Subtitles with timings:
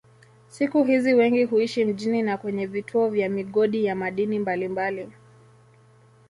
[0.47, 5.11] Siku hizi wengi huishi mjini na kwenye vituo vya migodi ya madini mbalimbali.